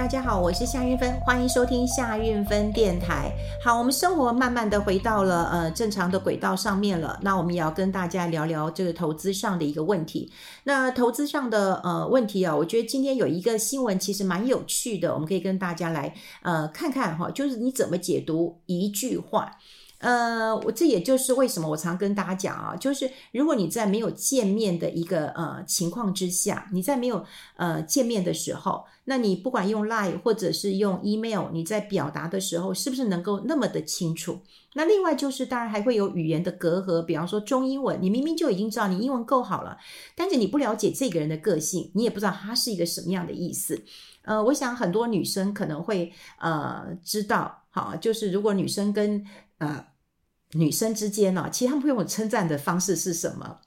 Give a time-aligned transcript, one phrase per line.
[0.00, 3.30] 大家好，我是夏运芬，欢迎收听夏运芬电台。
[3.62, 7.20] 好，我们生活慢慢的回到了呃正常的轨道上面了。
[7.20, 10.32] 那我们也要跟大家聊聊这个投资上的一个问题。
[10.64, 19.54] 那投资上的呃问题啊，我觉得今天有一个新闻其实蛮有趣的，我们可以跟大家来呃看看哈，就是你怎么解读一句话。
[20.00, 27.24] 呃，我这也就是为什么我常跟大家讲啊，就是如果你在没有见面的一个呃情况之下，你在没有
[27.56, 34.40] 呃见面的时候，那你不管用 Line 或者是用 Email，你在表达的时候是不是能够那么的清楚？
[34.74, 39.76] 那另外就是当然还会有语言的隔阂，比方说中英文，你明明就已经知道你英文够好了，
[40.14, 43.84] 但是你不了解这个人的个性，你也不知道他是一个什么样的意思。
[44.22, 49.24] 呃，我想很多女生可能会呃知道，好，就是如果女生跟
[49.58, 49.84] 呃
[50.52, 53.58] 女生之间呢，其实他们会用称赞的方式是什么？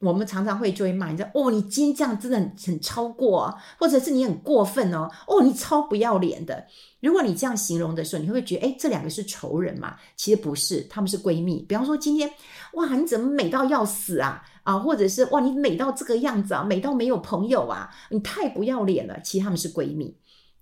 [0.00, 6.64] 我们常常会就会骂你，说哦，你今天这样真的很很超过，或者是你很过分哦，哦，你超不要脸的。
[7.00, 9.96] 如果你这样形容的时候，你会不会觉得，诶，这两个是仇人嘛？
[10.14, 11.64] 其实不是，他们是闺蜜。
[11.68, 12.30] 比方说今天，
[12.74, 14.44] 哇，你怎么美到要死啊？
[14.62, 19.20] 啊，或者是哇，你美到这个样子啊，美到没有朋友啊，你太不要脸了。
[19.24, 20.16] 其实他们是闺蜜。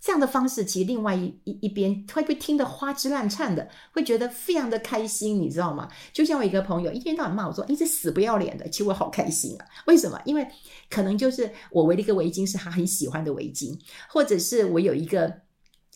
[0.07, 5.89] 这样的方式，其实另外一一一边会被听得花枝乱颤的，会觉得非常的开心，你知道吗？
[6.13, 9.67] 就像我一个朋友一天到晚骂我说：“你这死不要脸的。”其实我好开心啊！
[9.89, 10.17] 为什么？
[10.25, 10.47] 因为
[10.89, 13.77] 可能就是我围了一个围巾是他很喜欢的围巾，
[14.09, 15.46] 或者是我有一个。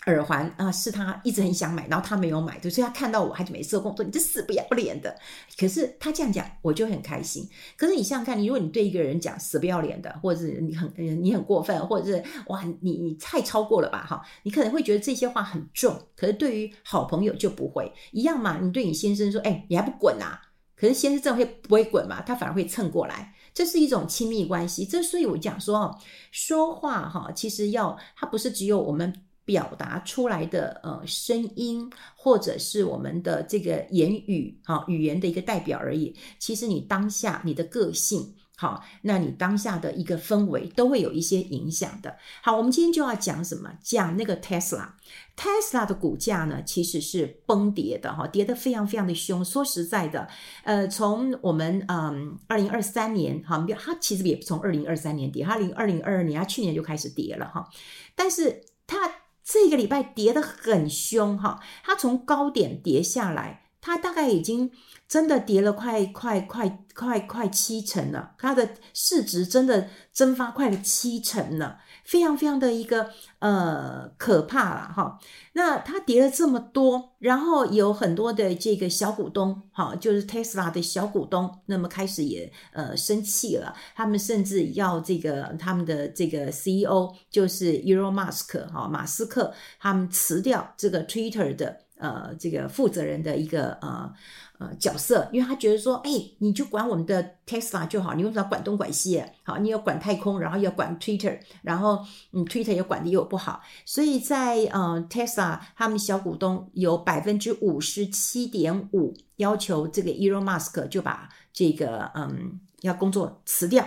[0.06, 5.14] 耳环啊，是他一直很想买，然后他没有买，所以他看到我，他就每次都跟我说：“你这死不要脸的。”
[5.58, 7.46] 可是他这样讲，我就很开心。
[7.76, 14.06] 可是你想想看，你如果你对一个人讲“死不要脸的”，或者是你很你很过分，或者是哇，你你太超过了吧？
[14.08, 15.94] 哈，你可能会觉得这些话很重。
[16.16, 18.58] 可是对于好朋友就不会一样嘛。
[18.58, 20.40] 你对你先生说：“哎，你还不滚啊？”
[20.76, 22.22] 可是先生这会不会滚嘛？
[22.22, 23.34] 他反而会蹭过来。
[23.52, 24.86] 这是一种亲密关系。
[24.86, 25.94] 这所以我讲说，
[26.32, 29.12] 说话哈，其实要它不是只有我们。
[29.50, 36.14] 表达出来的呃声音，或者是我们的这个言语啊语言的一个代表而已。
[36.38, 42.16] 其实你当下你的个性好，那你当下的一个氛围都会有一些影响的。
[42.42, 43.72] 好，我们今天就要讲什么？
[43.82, 49.44] 讲那个 Tesla，Tesla 的股价呢，其实是崩跌的哈，跌得非常非常的凶。
[49.44, 50.28] 说实在的，
[50.62, 57.68] 呃，从我们嗯二零二三年哈，它其实也不从二零二三年跌，它零二零二二年它去年就开始跌了哈，
[58.14, 59.10] 但是它。
[59.44, 64.70] 这个礼拜跌得很凶哈，它从高点跌下来，它大概已经
[65.08, 71.80] 真的跌了快快快快快七成了，它的市值真的蒸发快了七成了。
[72.10, 75.16] 非常非常的一个呃可怕了哈，
[75.52, 94.12] 那它跌了这么多，然后有很多的这个小股东哈，就是 Tesla 的小股东，那么开始也呃生气了，他们甚至要这个他们的这个 CEO 就是 Elon Musk 哈马斯克，他们辞掉这个 Twitter 的呃这个负责人的一个呃。
[94.60, 99.24] 呃，角色，因为他觉得说，哎，你就管我们的 Tesla 就好，你为什么要管东管西？
[99.42, 113.82] 好，你要管太空，然后要管 Twitter，然后嗯，Twitter 也管的又不好，所以在呃 Tesla 他们小股东有百分之五十七点五要求这个 Elon Musk 就把这个嗯要工作辞掉。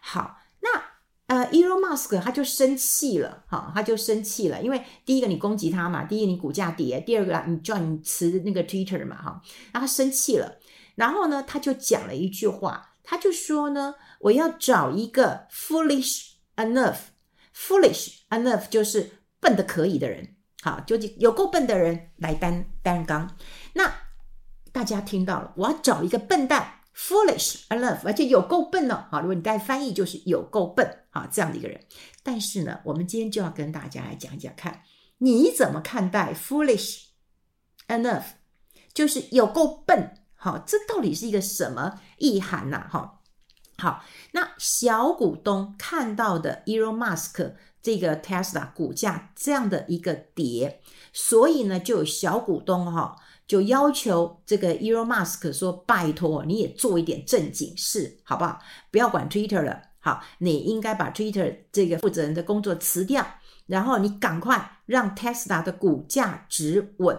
[0.00, 0.38] 好。
[1.96, 9.40] Musk 他就生气了，哈，他就生气了，因为第一个你攻击他嘛，第一个你股价跌，第二个你叫你辞那个 Twitter 嘛，哈，
[9.72, 10.58] 然后他生气了，
[10.94, 23.34] 然后呢，他就讲了一句话，他就说呢，我要找一个 foolish enough，foolish enough 就是笨的可以的人，好，就有够笨的人来担担纲，
[23.72, 23.90] 那
[24.70, 26.75] 大家听到了，我要找一个笨蛋。
[26.96, 29.06] Foolish enough，而且有够笨了。
[29.10, 31.78] 好，如果你带翻译，就是有够笨啊，这样的一个人。
[32.22, 34.82] 但是呢，我们今天就要跟大家来讲一讲，看
[35.18, 37.02] 你怎么看待 foolish
[37.88, 38.24] enough，
[38.94, 40.14] 就是有够笨。
[40.34, 42.88] 好，这到底是一个什么意涵呐？
[42.90, 43.20] 哈，
[43.76, 44.02] 好，
[44.32, 50.80] 那小股东看到的 Elon Musk 这个 Tesla 股价这样的一个跌，
[51.12, 53.16] 所以呢，就有小股东哈。
[53.46, 58.58] 就要求这个 Elon Musk 说：“拜托，你也做一点正经事，好不好？
[58.90, 63.24] 不要管 Twitter 了，好，你应该把 Twitter 这个负责人的工作辞掉，
[63.66, 67.16] 然后你赶快让 Tesla 的股价止稳，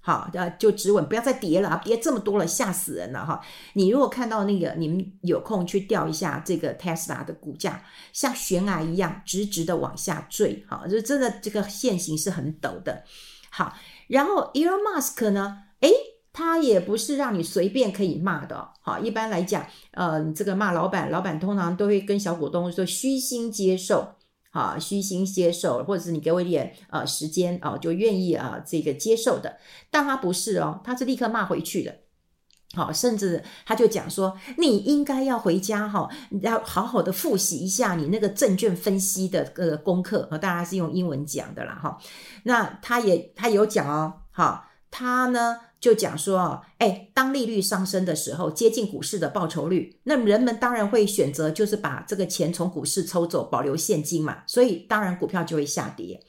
[0.00, 0.28] 好，
[0.58, 1.80] 就止稳，不要再跌了啊！
[1.84, 3.40] 跌这么多了，吓死人了哈！
[3.74, 13.04] 你如果看到那个，你们有空去调一下这个 Tesla 的股价，像悬崖一样直直的往下坠，好，就真的这个线型是很陡的。
[13.50, 13.74] 好，
[14.08, 15.66] 然后 Elon Musk 呢？
[15.80, 15.92] 诶，
[16.32, 18.68] 他也不是让你随便可以骂的。
[18.80, 24.14] 好，一般来讲，呃，你这个骂老板，老板通常都会跟小股东说虚心接受。
[24.50, 29.58] 啊，虚心接受，或者是你给我一点呃时间啊，就愿意啊这个接受的。
[29.90, 31.94] 但他不是哦，他是立刻骂回去的。
[32.74, 36.08] 好，甚至他就讲说，你应该要回家哈，
[36.40, 40.26] 要好好的复习一下你那个证券分析的呃功课。
[40.30, 41.98] 和大家是用英文讲的啦哈。
[42.44, 45.60] 那他也他有讲哦，哈，他呢。
[45.80, 56.20] 就讲说，哎，当利率上升的时候，接近股市的报酬率，那人们当然会选择就是把这个钱从股市抽走，保留现金嘛，所以当然股票就会下跌。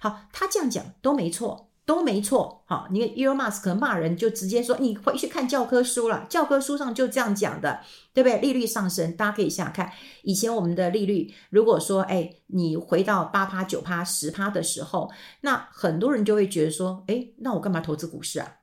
[0.00, 2.62] 好，他这样讲都没错，都没错。
[2.66, 7.80] 好，你看 Elon Musk 骂人就直接说，你回去看教科书了，教科书上就这样讲的，
[8.12, 8.38] 对不对？
[8.40, 9.90] 利率上升，大家可以想想看，
[10.22, 15.10] 以前我们的利率，如果说哎，你回到八趴、九趴、十趴的时候，
[15.40, 18.56] 那很多人就会觉得说，哎，那我干嘛投资股市啊？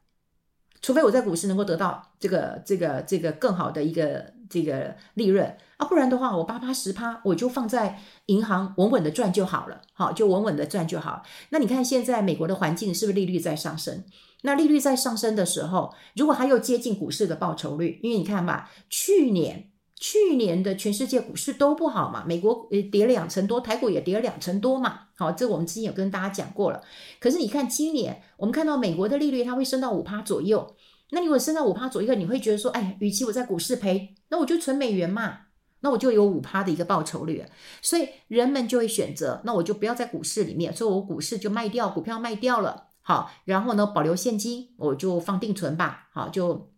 [0.85, 11.23] 除非我在股市能够得到这个、这个、这个更好的一个这个利润啊，不然的话，我八趴十趴，我就放在银行稳稳的赚就好了，好，就稳稳的赚就好。
[11.49, 14.03] 那你看现在美国的环境是不是利率在上升？
[14.43, 19.71] 那利率在上升的时候，如果它又接近股市的报酬率，因为你看吧，去年。
[19.97, 25.07] 去年的全世界股市都不好嘛，美国呃跌了两成多，台股也跌了两成多嘛。
[25.15, 26.83] 好，这我们之前有跟大家讲过了。
[27.19, 30.75] 可是你看今年，我们看到美国的利率它会升到五趴左右。
[31.11, 35.37] 那你如果升到五趴左右，你会觉得说，哎，与其我在股市赔，那我就存美元嘛，
[35.79, 37.45] 那我就有五趴的一个报酬率。
[37.81, 42.87] 所以人们就会选择，那我就不要在股市里面，所以我股市就卖掉，股票卖掉了。
[43.01, 46.09] 好，然后呢，保留现金，我就放定存吧。
[46.11, 46.71] 好，就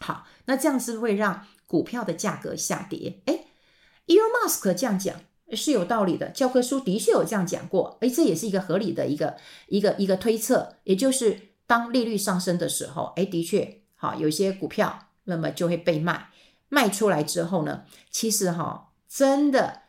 [0.00, 0.26] 好。
[0.46, 1.46] 那这样是会让。
[1.74, 3.46] 股票的价格下跌，诶
[4.06, 5.16] ，Elon Musk 这样讲
[5.50, 9.36] 是有道理的，教科书的确有这样讲过，诶，这也是一个合理的一个
[9.66, 11.36] 一个一个推测，也就是
[11.66, 16.28] 当利率上升的时候，诶，的确，好，有些股票那么就会被卖，
[16.68, 19.80] 卖出来之后呢，其实哈，真的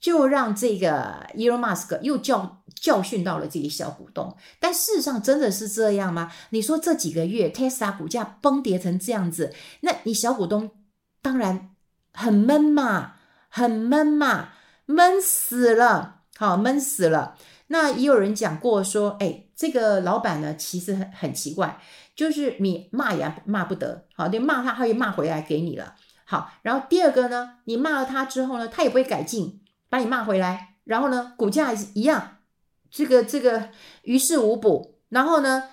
[0.00, 6.32] 就让这个 Elon Musk 又教教训到了这些小股东，但事实上真的是这样吗？
[6.50, 10.72] 你说这几个月 Tesla 股价崩跌成这样子，那你小股东？
[11.20, 11.74] 当然
[12.12, 13.16] 很闷嘛，
[13.48, 14.50] 很闷嘛，
[14.86, 17.36] 闷死了，好闷死了。
[17.68, 21.78] 那也有人讲过说，哎，这个老板呢，其实很很奇怪，
[22.14, 25.94] 就是你骂也骂不得，好，你骂他，他会骂回来给你了。
[26.24, 32.38] 好，然后第二个呢，你骂了他之后呢，他也不会改进，把你骂回来，然后呢，股价一样，
[32.90, 33.70] 这个这个
[34.02, 35.00] 于事无补。
[35.10, 35.70] 然后呢，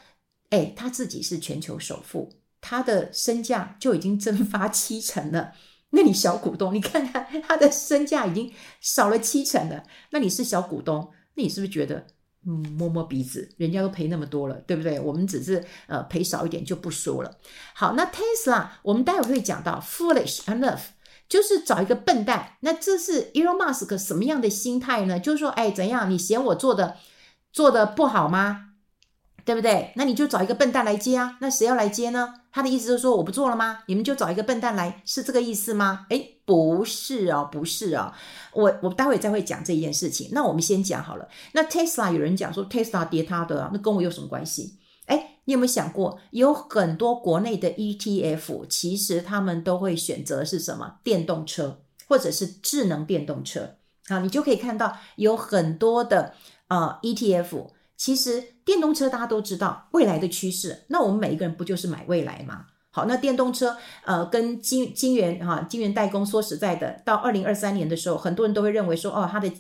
[0.50, 2.34] 哎，他自己是全球首富。
[2.68, 5.54] 他的身价就已经蒸发七成了，
[5.92, 8.52] 那你小股东，你看看他的身价已经
[8.82, 12.08] 少了七成了，那你是小股东，那你是不是觉得，
[12.48, 15.00] 嗯，摸摸鼻子，人家都赔那么多了，对不对？
[15.00, 17.38] 我们只是呃赔少一点就不说了。
[17.76, 20.82] 好，那 Tesla 我们待会会讲到 foolish enough，
[21.30, 22.58] 就是找一个笨蛋。
[22.62, 25.20] 那这是 Elon Musk 什么样的心态呢？
[25.20, 26.10] 就是说，哎，怎样？
[26.10, 26.98] 你嫌我做的
[27.54, 28.72] 做的不好吗？
[29.46, 29.94] 对不对？
[29.96, 31.38] 那你就找一个笨蛋来接啊。
[31.40, 32.34] 那谁要来接呢？
[32.52, 33.84] 他的意思就是说我不做了吗？
[33.86, 36.08] 你们就找一个笨蛋来，是这个意思吗？
[36.10, 38.12] 诶，不是哦，不是哦。
[38.54, 40.30] 我我待会再会讲这件事情。
[40.32, 41.28] 那我们先讲好了。
[41.52, 44.80] 那 Tesla 有人讲说 Tesla 跌他的，那跟我有什么关系？
[45.06, 50.96] 诶，你有没有想过，有很多国内的 ETF，其实他们都会选择是什么？
[51.04, 53.76] 电动车或者是智能电动车。
[54.08, 56.34] 好，你就可以看到有很多的
[56.70, 57.68] 呃 ETF。
[57.98, 62.66] 其实电动车大家都知道未来的趋势，那我们每一个人不就是买未来吗？
[62.92, 63.76] 好，那电动车
[64.06, 69.52] 呃跟晶晶圆哈晶圆代工，说实在的，到二零二三年的时候，很多人都会认为说哦，它的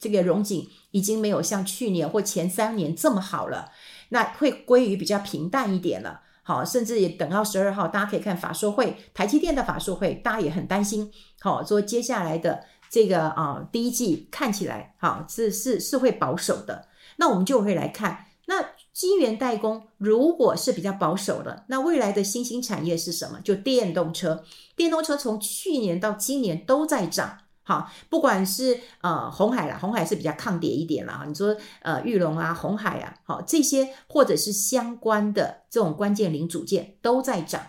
[0.00, 3.70] 这个融景已经没有像去年或前三年这么好了，
[4.08, 6.22] 那会归于比较平淡一点了。
[6.44, 11.08] 好，甚至也等到十二号，大家可以看法说会，台积电的法说会，大家也很担心。
[11.40, 16.88] 好，说接下来的这个啊第一季看起来好是是是会保守的。
[17.16, 23.40] 那我们就会来看，那晶圆代工如果是比较保守的，那未来的新兴产业是什么？
[23.42, 24.44] 就电动车。
[24.76, 31.24] 电动车从去年到今年都在涨，好，不管是呃红海啦，红海是比较抗跌一点啦。
[31.26, 37.62] 你说呃裕隆啊，红海啊，好这些或者是相关的这种关键零组件都在涨。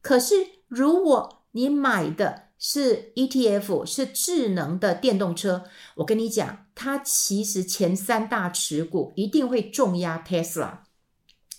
[0.00, 0.34] 可是
[0.68, 5.64] 如果你买的是 ETF，是智能的电动车，
[5.96, 6.58] 我跟你讲。
[6.74, 10.78] 它其实前三大持股一定会重压 Tesla，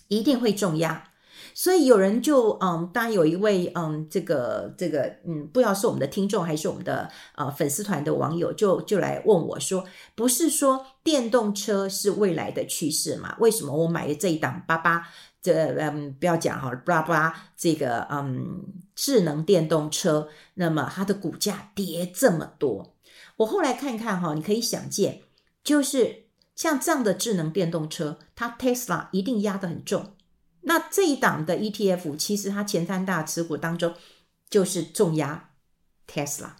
[0.08, 1.10] 一定会重压。
[1.52, 9.84] 所以有人就嗯，当然有一位嗯，这个这个嗯，不知道是我们的听众还是我们的呃粉丝团的网友，就就来问我说，
[10.16, 13.36] 不是说电动车是未来的趋势嘛？
[13.38, 15.06] 为什么我买的这一档八八
[15.40, 18.64] 这嗯，不要讲哈，巴拉巴拉这个嗯
[18.94, 22.94] 智能电动车，那么它的股价跌这么多？
[23.38, 25.22] 我后来看看哈，你可以想见，
[25.62, 30.14] 就是像这样的智能电动车，它 Tesla 一定压得很重。
[30.62, 33.94] 那这一档的 ETF，其实它前三大持股当中
[34.48, 35.50] 就是重压
[36.08, 36.50] Tesla，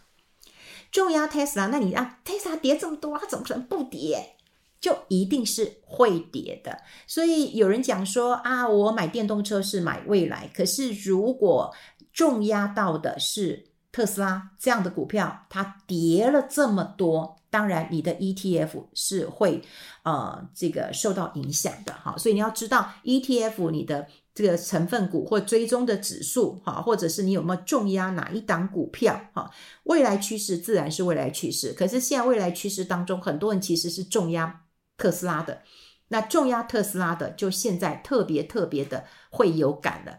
[0.91, 1.69] 重压 Tesla。
[1.69, 4.33] 那你让 Tesla 跌这么多，它怎么可能不跌？
[4.81, 6.83] 就一定是会跌的。
[7.07, 11.75] 所以有人讲说啊，我买电动车是买未来，可是如果
[12.14, 17.37] 重压到的是特斯拉这样的股票，它跌了这么多。
[17.50, 19.62] 当然，你的 ETF 是会
[20.02, 29.49] 呃这个受到影响的哈，所以你要知道 ETF 你的这个成分股或追踪的指数哈，或者是你有没有重压哪一档股票哈，
[29.85, 34.62] 未来趋势自然是未来趋势，可是现在未来趋势当中，很多人其实是重压
[34.97, 35.62] 特斯拉的，
[36.09, 40.18] 那重压特斯拉的就现在特别特别的会有感了。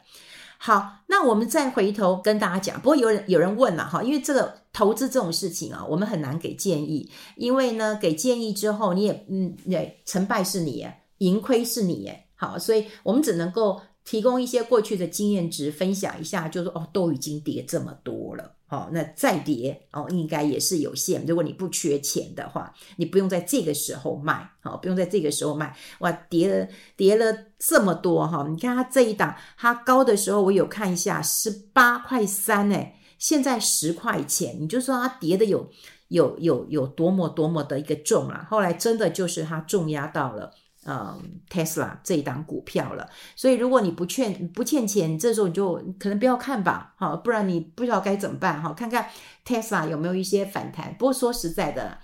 [0.65, 2.81] 好，那我们再回头跟大家讲。
[2.81, 10.83] 不过有人有人问了哈，因为这个投资这种事情啊，我们很难给建议，因为呢，给建议之后你也嗯，对，成败是你，
[11.19, 18.54] 盈亏是你，好，所以我们只能够提供一些过去的经验值分享一下，就是说哦，都已经跌这么多了。
[18.67, 21.23] 好，那再跌哦，应该也是有限。
[21.27, 25.75] 如果你不缺钱的话，你不用在这个时候卖，好，不用在这个时候卖。
[25.99, 26.67] 哇，跌了
[26.97, 28.47] 跌了这么多哈！
[28.49, 35.69] 你看它这一档，它高的时候我有看一下，十八块三哎，现在十块钱，你就说它跌的有
[36.07, 38.47] 有有有多么多么的一个重啊！
[38.49, 40.51] 后来真的就是它重压到了。
[40.85, 48.71] 嗯，Tesla 这一档股票了，所以如果你不欠不欠钱，这时候你就可能不要看吧，好，不然你不知道该怎么办哈。
[48.73, 49.09] 看看
[49.45, 50.95] Tesla 有没有一些反弹。
[50.97, 51.97] 不过说实在的，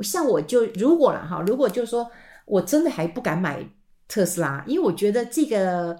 [0.00, 2.10] 像我就如果了哈，如果就说
[2.44, 3.64] 我真的还不敢买
[4.08, 5.98] 特斯拉，因为我觉得这个。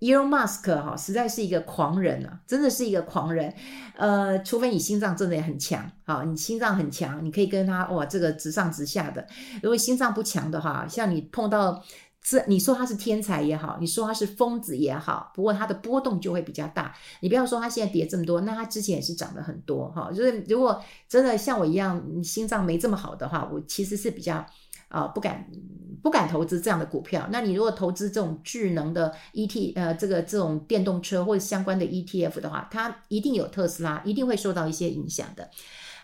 [0.00, 3.52] Elon Musk 哈，实在是一个狂人啊，真的是一个狂人。
[3.96, 9.26] 呃，除非你心脏真的也很强，好，你心脏很强，你可以跟他哇，这个直上直下的。
[9.62, 11.82] 如果心脏不强的话，像你碰到
[12.22, 16.94] 这，你说他是天才也好，你说他是疯子也好，不过他的波动就会比较大。
[17.20, 20.10] 你不要说他现在跌这么多，那他之前也是涨了很多哈。
[20.12, 24.44] 就是如果真的像我一样，心脏没这么好的话，我其实是比较。
[24.88, 25.50] 啊、不敢
[26.02, 27.28] 不敢投资这样的股票。
[27.32, 35.50] 那你如果投资这种智能的 ET，呃，这个这种电动车或者相关的 ETF 的话，它一定有特斯拉，一定会受到一些影响的。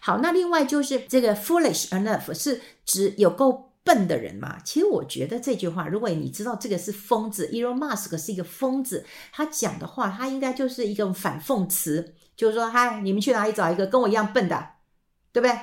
[0.01, 4.59] 好，那另外就是这个 foolish enough 是指有够笨的人嘛？
[4.65, 14.71] 其实我觉得这句话，如果你知道这个是疯子，Elon Musk 是一个疯子，他讲的话，他应该就是一个反讽词，就是说，嗨，你们去哪里找一个跟我一样笨的，
[15.33, 15.57] 对不对？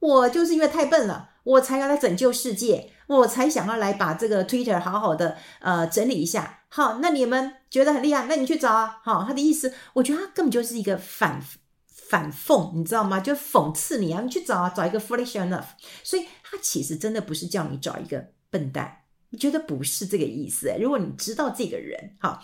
[0.00, 1.30] 我就是因为太笨了。
[1.44, 6.64] 我才要来拯救世界，我才想要来把这个 Twitter 好好的呃整理一下。
[6.68, 8.98] 好，那你们觉得很厉害，那你去找啊。
[9.04, 11.40] 好，他的意思，我觉得他根本就是一个反
[11.86, 13.20] 反讽，你知道吗？
[13.20, 15.66] 就讽刺你啊，你去找啊，找一个 foolish enough。
[16.02, 19.03] 所以他其实真的不是叫你找一个笨蛋，
[19.36, 20.74] 觉得不是这个意思？
[20.80, 22.42] 如果你知道这个人，哈。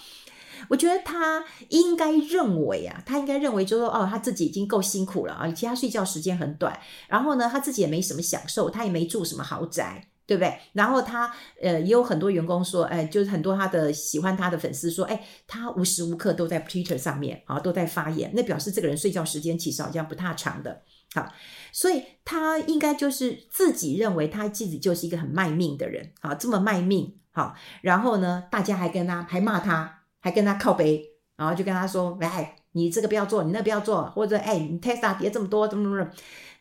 [0.68, 6.78] 我觉得他应该认为啊，他应该认为就是说，哦，他自己已经够辛苦了啊，而且他睡觉时间很短，
[7.08, 10.54] 然后呢，他自己也没什么享受，他也没住什么豪宅，对不对？
[10.74, 20.82] 然后他呃，也有很多员工说，哎，就是很多他的喜欢他的粉丝说，哎，他无时无刻都在 Twitter 上面啊，都在发言，那表示这个人睡觉时间其实好像不太长的，
[21.14, 21.32] 好，
[21.72, 29.96] 所以他应该就是自己认为他自己就是一个很卖命的人啊，这么卖命，好，然后呢，大家还跟他还骂他。
[30.22, 31.02] 还跟他靠背，
[31.36, 36.10] 然后就跟他说：“哎，你这个不要做，你那不要做，或者哎，你 Tesla 跌这么多，怎么怎么？”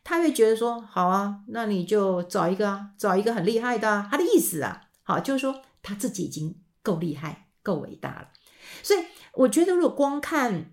[0.01, 8.29] 他会觉得说：“好啊，那你就找一个啊，找一个很厉害的。”他的意思啊，好，就是说他自己已经够厉害、够伟大了。
[8.81, 9.01] 所以
[9.33, 10.71] 我觉得，如果光看。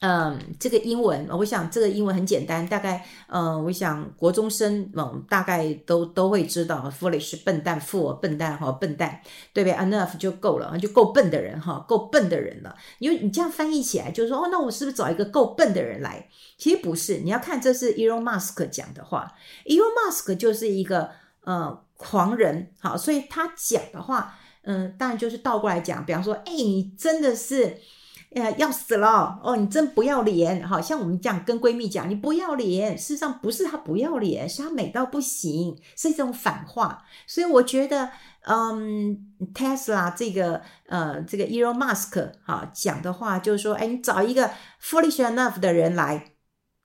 [0.00, 9.20] 嗯，这个英文，我想这个英文很简单，大概，嗯，我想国中生，嗯，大概都都会知道，foolish 笨蛋，fool 笨蛋哈，笨蛋，
[9.52, 12.74] 对不对？enough 就够了，就够笨的人哈，够笨的人了。
[12.98, 16.26] 因为你这样翻译起来，就是说，哦，那我是不是找一个够笨的人来？
[16.56, 19.34] 其实不是，你要看这是 Elon Musk 讲的话
[19.66, 21.10] ，Elon Musk 就是一个
[21.44, 27.76] 呃狂人，好，所以他讲的话，嗯，当然就是倒过来讲，比方说，哎，你真的是。
[28.32, 29.56] 哎呀，要死了哦！
[29.56, 32.96] 你真不要脸，好像我们这样跟闺蜜讲，你不要脸。
[32.96, 37.04] 事实上不是她不要脸，是她美到不行，是一种反话。
[37.26, 46.34] 所以我觉得，嗯，Tesla 这个呃这个 Elon Musk 哈讲的话，就是说，哎，你找一个 foolish enough 的人来，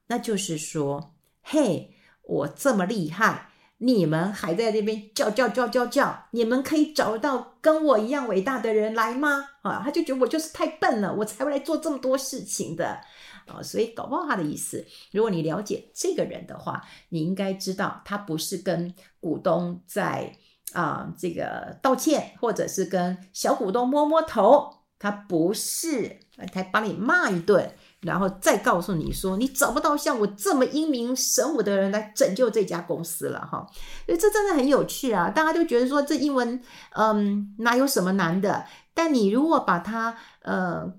[0.08, 9.44] 那就是说，嘿，我这么厉害，你们还在那边叫叫叫叫叫，你们可以找到跟我一样伟大的人来吗？
[9.60, 12.98] 啊，他就觉得我就是太笨了，我才会来做这么多事情的
[13.46, 13.62] 啊。
[13.62, 20.32] 所以搞不好他的意思，如果你了解这个人的话，你应该知道他不是跟股东在
[20.72, 27.74] 啊这个道歉，或者是跟小股东摸摸头，他不是，他把你骂一顿。
[28.06, 33.66] 然后再告诉你说，你找不到像我这么英明神武的人来拯救这家公司了哈，
[34.06, 35.28] 所以这真的很有趣啊！
[35.28, 36.62] 大家都觉得说这英文，
[36.96, 38.64] 嗯，哪有什么难的？
[38.94, 40.90] 但你如果把它，呃，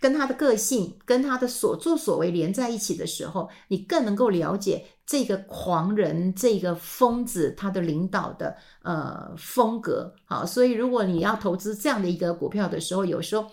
[0.00, 10.14] 跟他的个性、跟他的所作所为连在一起的时候，你更能够了解这个狂人、这个疯子他的领导的呃风格。
[10.24, 13.46] 好，所以如果你要投资这样的一个股票的时候，有时候。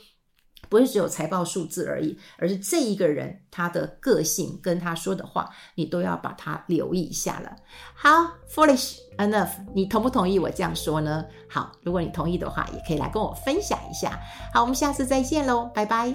[0.74, 7.56] 不是只有财报数字而已，而是这一个人他的个性跟他说的话，你都要把它留意一下了。
[7.94, 8.10] 好
[8.50, 11.24] ，foolish enough，你同不同意我这样说呢？
[11.48, 14.20] 好，如果你同意的话，也可以来跟我分享一下。
[14.52, 16.13] 好，我们下次再见喽，拜拜。